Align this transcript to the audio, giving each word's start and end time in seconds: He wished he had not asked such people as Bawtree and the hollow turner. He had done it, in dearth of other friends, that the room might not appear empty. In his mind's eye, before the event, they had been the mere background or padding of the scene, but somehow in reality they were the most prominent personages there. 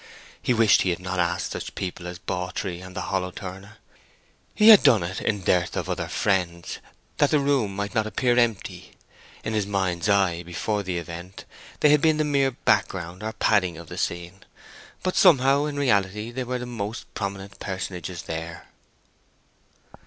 He 0.41 0.51
wished 0.51 0.81
he 0.81 0.89
had 0.89 0.97
not 0.97 1.19
asked 1.19 1.51
such 1.51 1.75
people 1.75 2.07
as 2.07 2.17
Bawtree 2.17 2.81
and 2.81 2.95
the 2.95 3.13
hollow 3.13 3.29
turner. 3.29 3.77
He 4.55 4.69
had 4.69 4.81
done 4.81 5.03
it, 5.03 5.21
in 5.21 5.43
dearth 5.43 5.77
of 5.77 5.87
other 5.87 6.07
friends, 6.07 6.79
that 7.17 7.29
the 7.29 7.37
room 7.37 7.75
might 7.75 7.93
not 7.93 8.07
appear 8.07 8.35
empty. 8.35 8.93
In 9.43 9.53
his 9.53 9.67
mind's 9.67 10.09
eye, 10.09 10.41
before 10.41 10.81
the 10.81 10.97
event, 10.97 11.45
they 11.81 11.89
had 11.91 12.01
been 12.01 12.17
the 12.17 12.23
mere 12.23 12.49
background 12.49 13.21
or 13.21 13.33
padding 13.33 13.77
of 13.77 13.89
the 13.89 13.97
scene, 13.99 14.43
but 15.03 15.15
somehow 15.15 15.65
in 15.65 15.77
reality 15.77 16.31
they 16.31 16.45
were 16.45 16.57
the 16.57 16.65
most 16.65 17.05
prominent 17.13 17.59
personages 17.59 18.23
there. 18.23 18.69